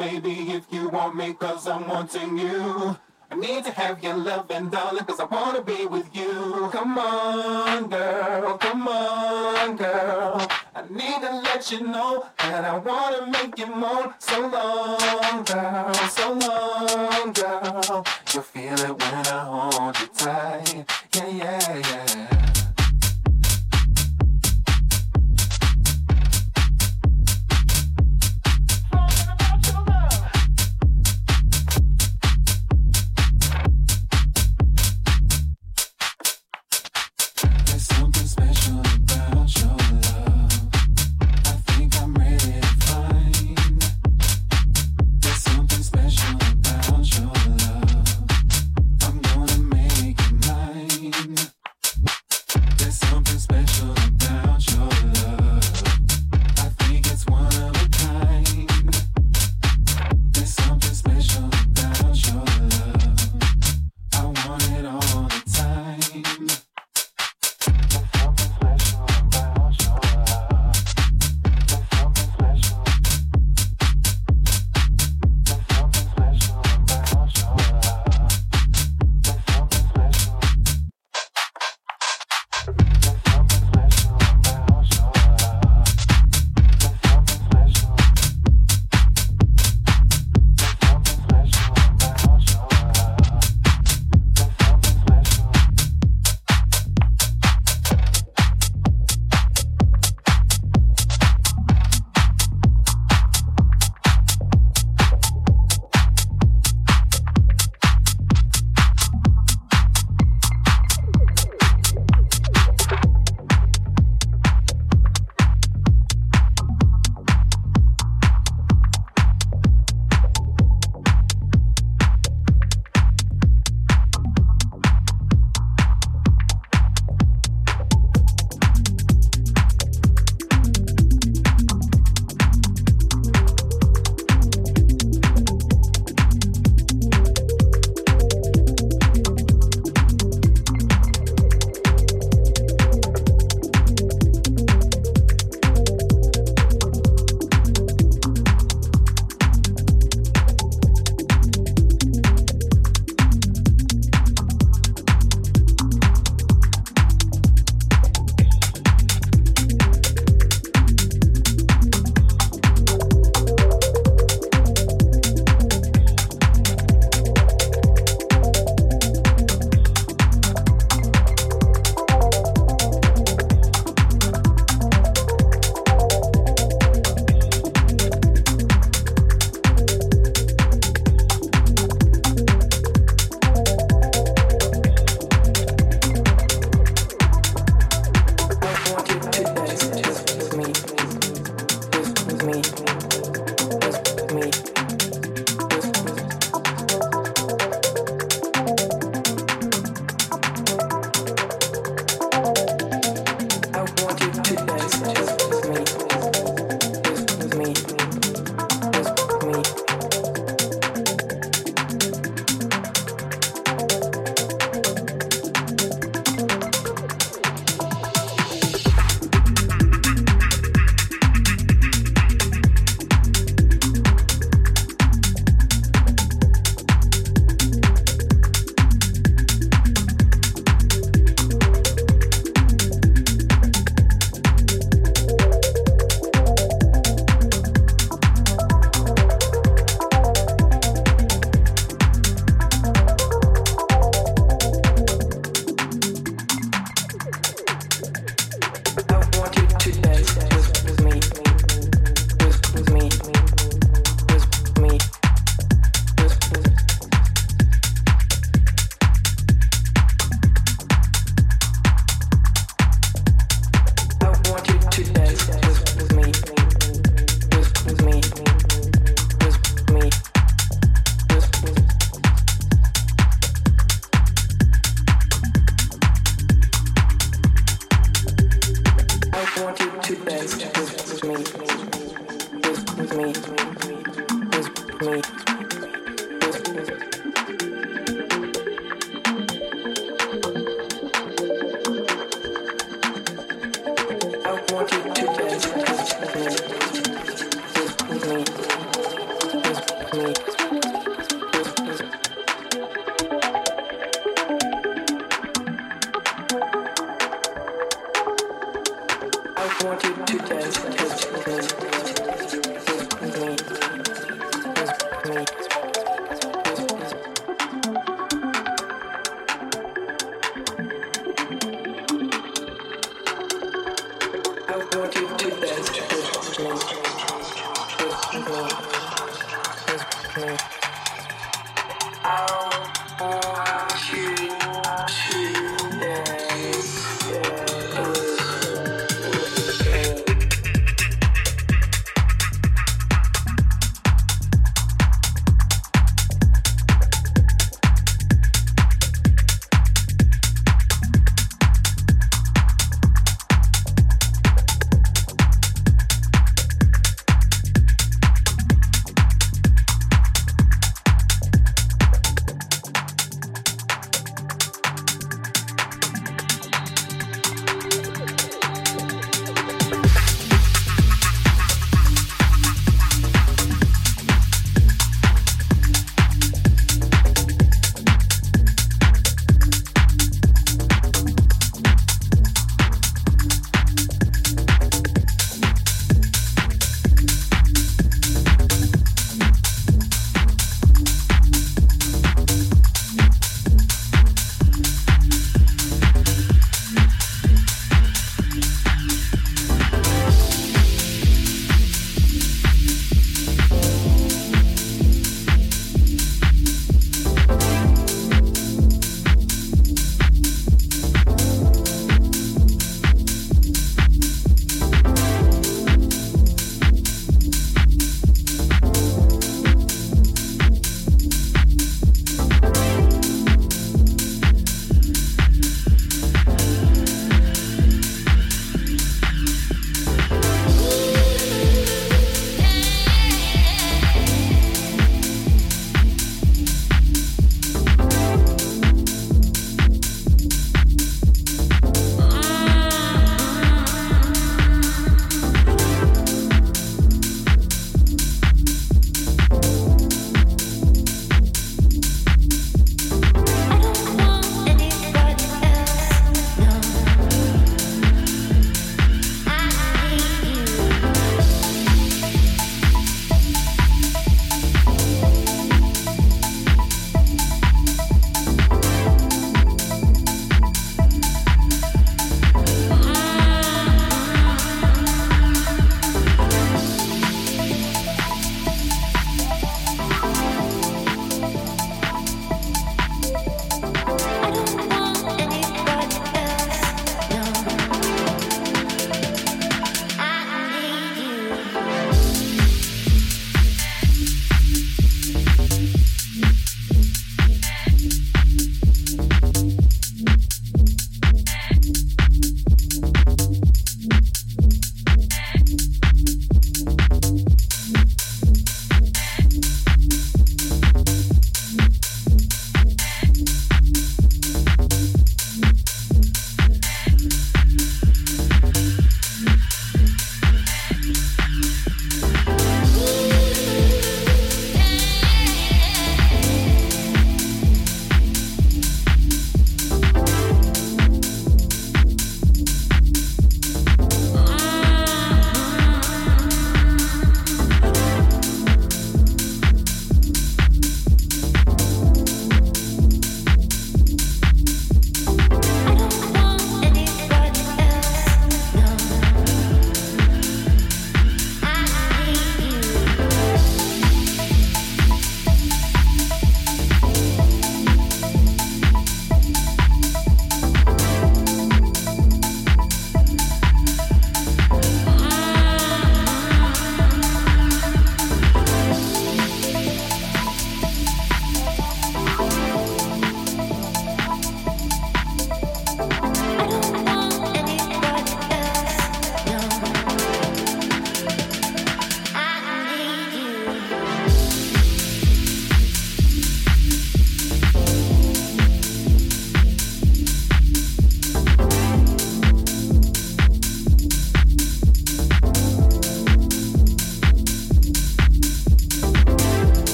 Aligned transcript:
Baby, 0.00 0.52
if 0.52 0.64
you 0.70 0.88
want 0.88 1.14
me, 1.14 1.34
cause 1.34 1.68
I'm 1.68 1.86
wanting 1.86 2.38
you. 2.38 2.96
I 3.30 3.34
need 3.36 3.64
to 3.64 3.70
have 3.70 4.02
your 4.02 4.16
love 4.16 4.50
and 4.50 4.70
darling, 4.70 5.04
cause 5.04 5.20
I 5.20 5.26
wanna 5.26 5.62
be 5.62 5.84
with 5.84 6.08
you. 6.16 6.70
Come 6.72 6.96
on, 6.96 7.86
girl, 7.90 8.56
come 8.56 8.88
on, 8.88 9.76
girl. 9.76 10.48
I 10.74 10.82
need 10.88 11.20
to 11.20 11.32
let 11.44 11.70
you 11.70 11.86
know 11.86 12.26
that 12.38 12.64
I 12.64 12.78
wanna 12.78 13.26
make 13.26 13.58
you 13.58 13.66
moan. 13.66 14.14
So 14.18 14.40
long, 14.40 15.44
girl, 15.44 15.92
so 16.18 16.32
long, 16.32 17.32
girl. 17.34 18.06
You'll 18.32 18.42
feel 18.42 18.80
it 18.88 18.94
when 19.00 19.26
I 19.38 19.40
hold 19.52 20.00
you 20.00 20.06
tight. 20.16 20.86
Yeah, 21.14 21.28
yeah, 21.28 21.76
yeah. 21.76 22.59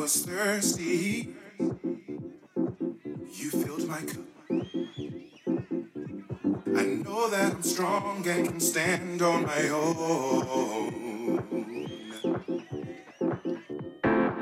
was 0.00 0.24
thirsty. 0.24 1.28
You 1.58 3.50
filled 3.50 3.86
my 3.86 4.00
cup. 4.00 4.24
I 6.74 6.84
know 7.04 7.28
that 7.28 7.52
I'm 7.52 7.62
strong 7.62 8.26
and 8.26 8.48
can 8.48 8.60
stand 8.60 9.20
on 9.20 9.44
my 9.44 9.68
own. 9.68 11.36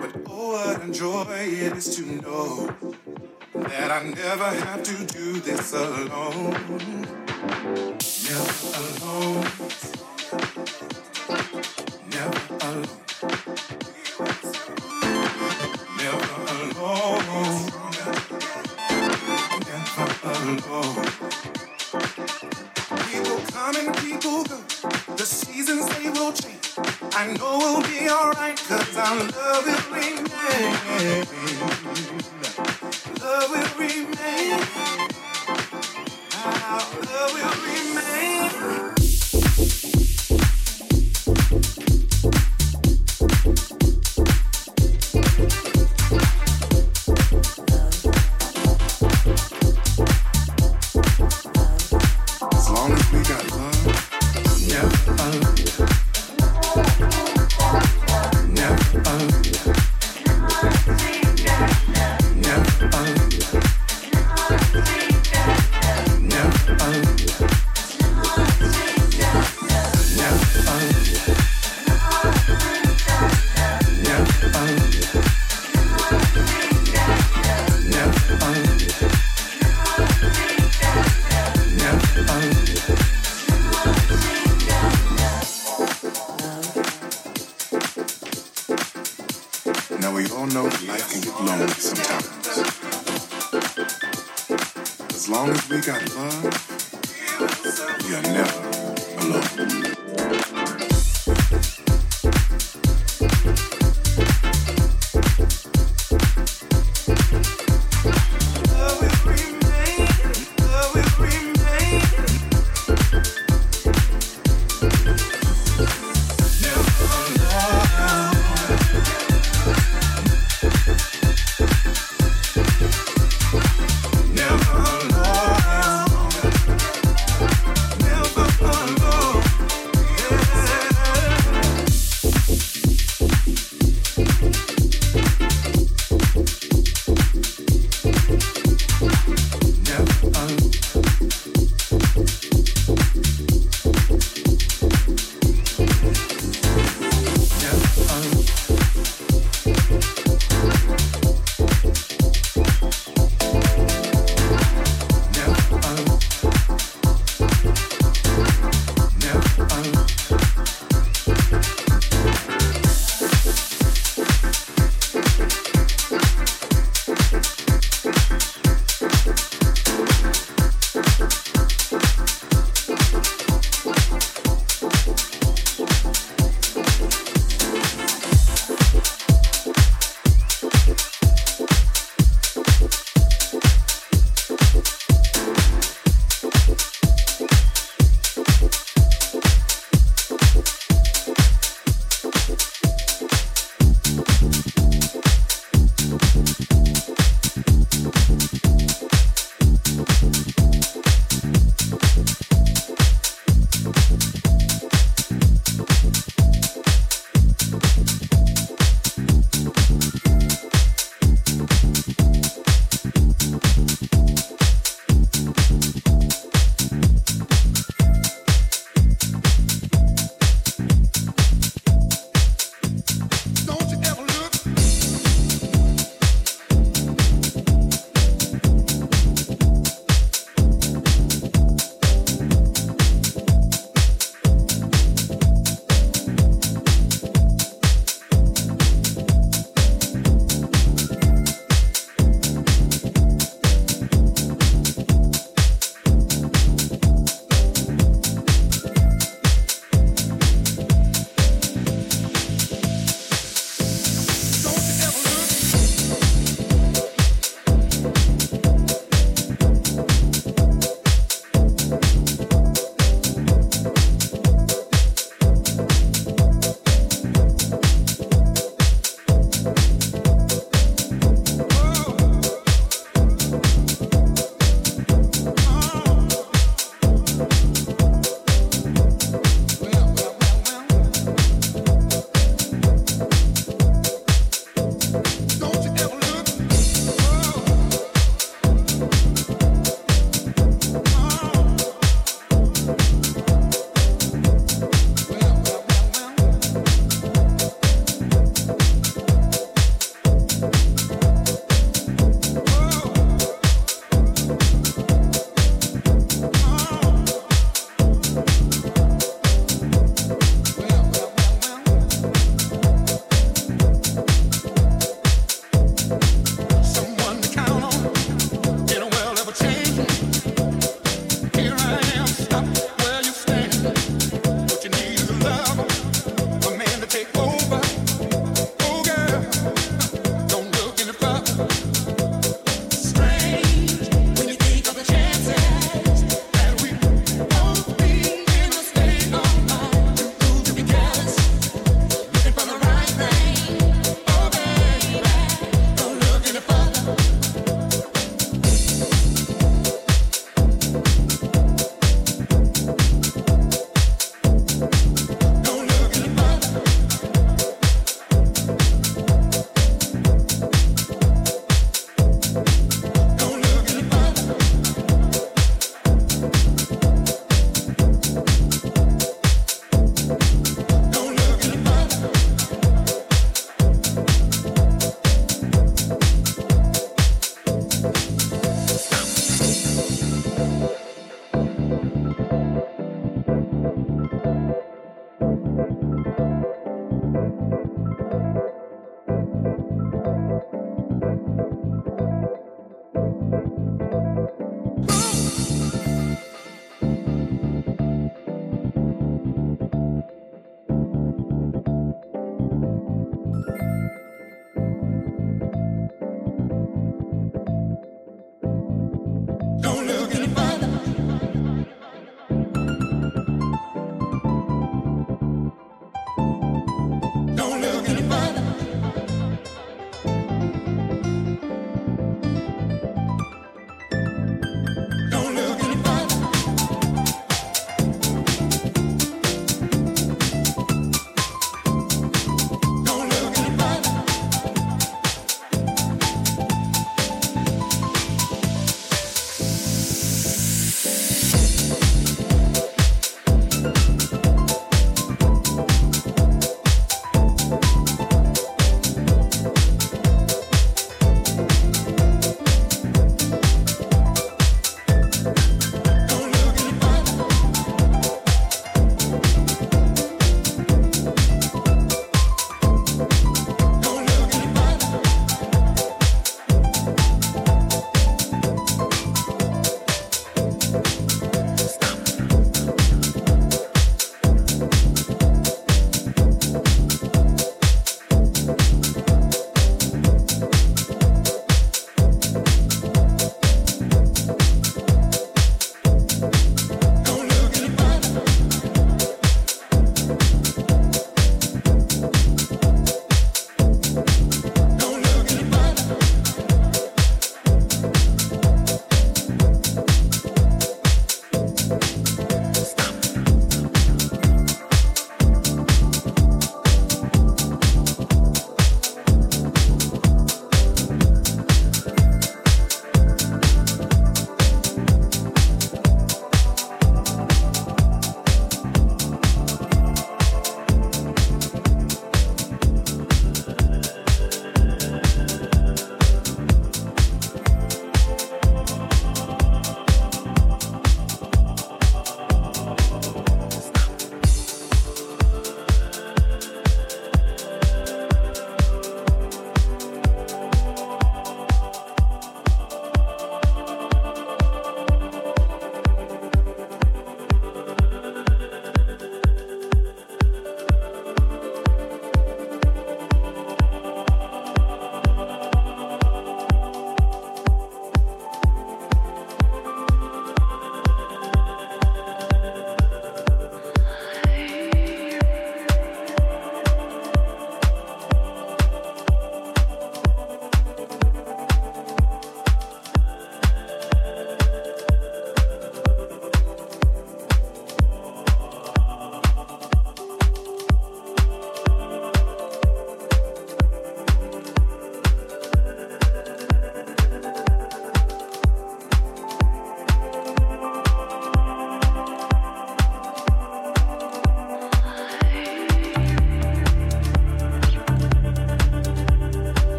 But 0.00 0.12
oh, 0.28 0.52
what 0.52 0.88
a 0.88 0.92
joy 0.92 1.26
it 1.28 1.76
is 1.76 1.96
to 1.96 2.02
know 2.22 2.72
that 3.54 3.90
I 3.90 4.04
never 4.04 4.50
have 4.66 4.84
to 4.84 5.04
do 5.04 5.40
this 5.40 5.72
alone. 5.72 6.52
Never 8.28 8.54
alone. 8.78 9.59
love 29.28 29.68
it. 29.68 29.79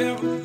It's 0.00 0.37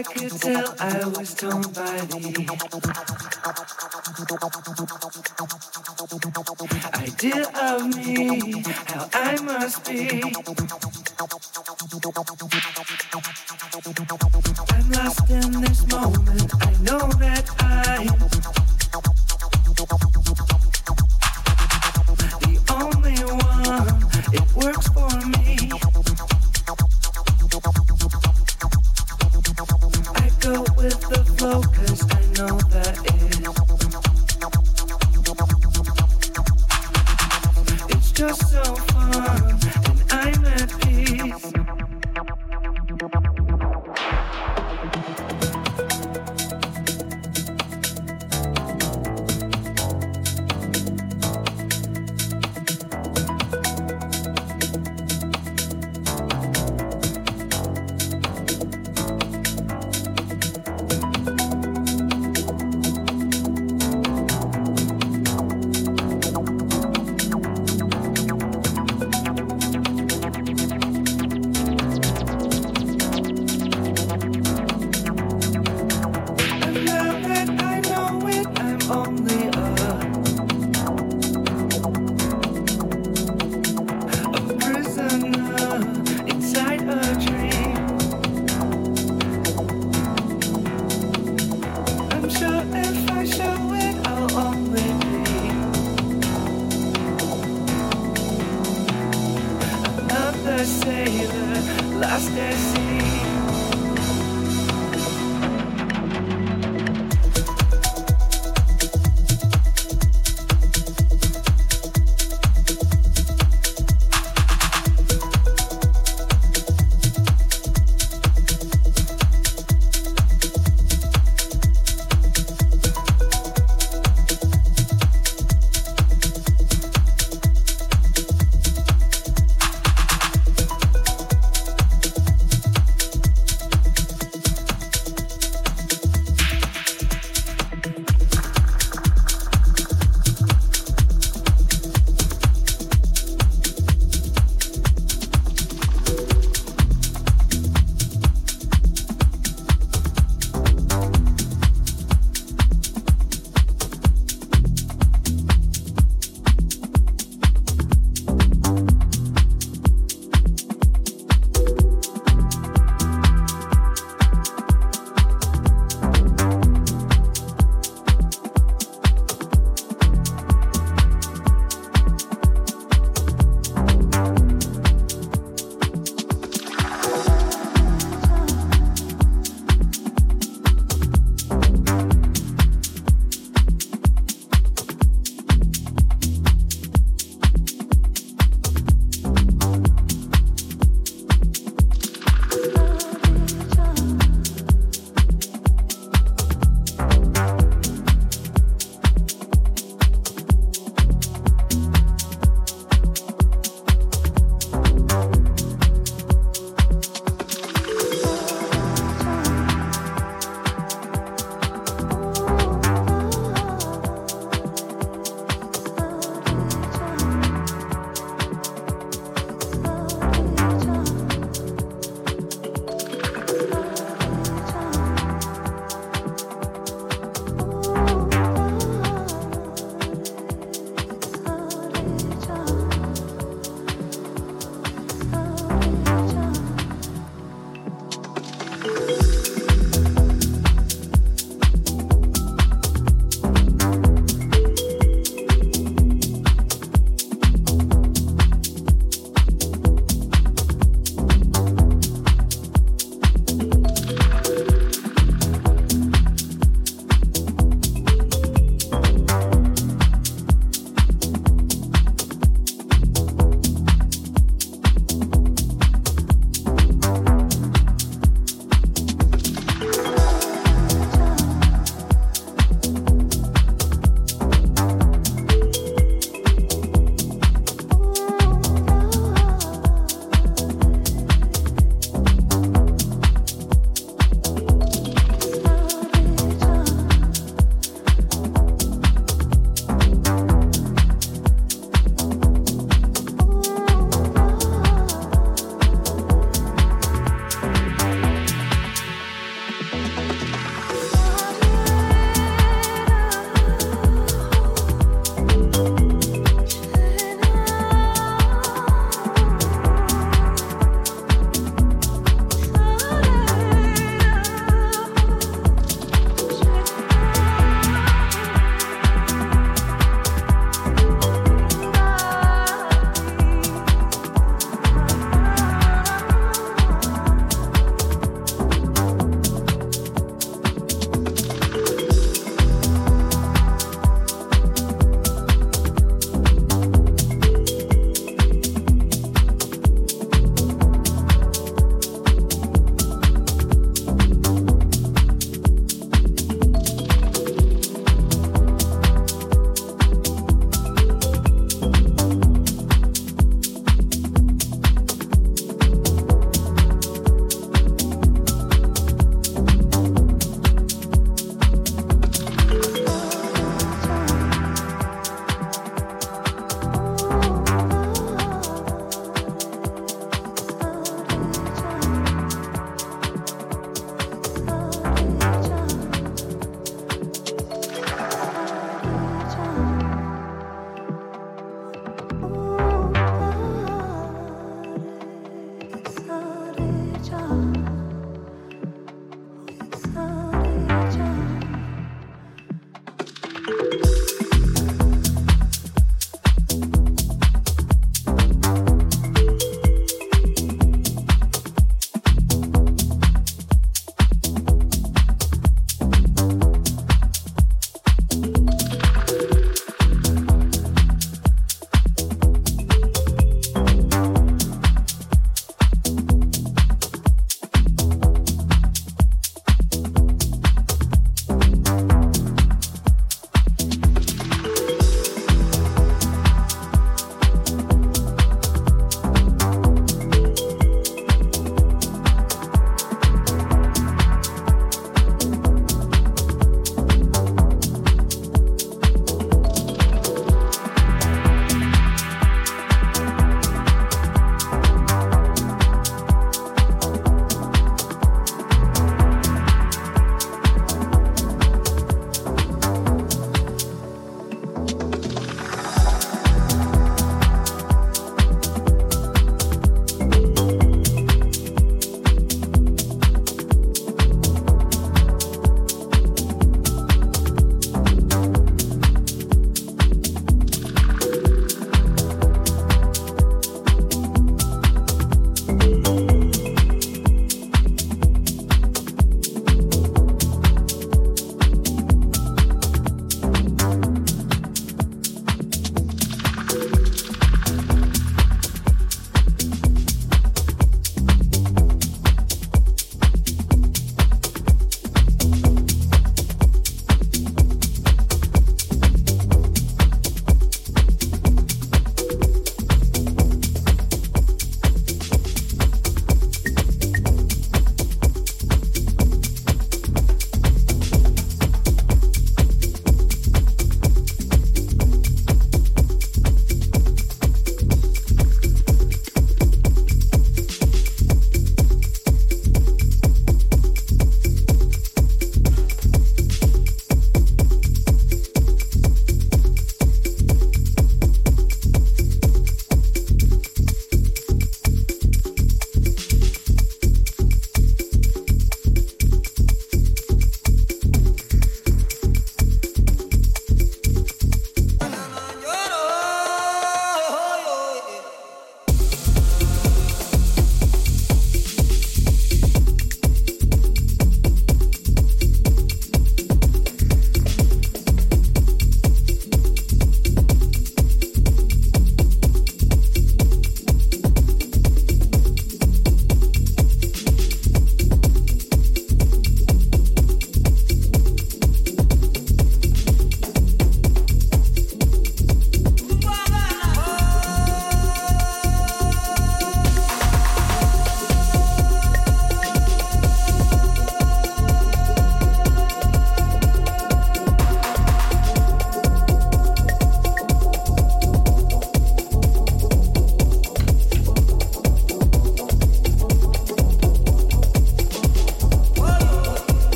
I 0.00 0.02
could 0.02 0.30
tell 0.40 0.74
I 0.80 1.04
was 1.08 1.34
torn 1.34 1.60
by 1.76 2.00
thee. 2.08 2.48
Idea 6.94 7.44
of 7.68 7.94
me, 7.94 8.62
how 8.86 9.10
I 9.12 9.36
must 9.42 9.84
be. 9.84 10.22
I'm 14.72 14.90
lost 14.90 15.30
in 15.30 15.59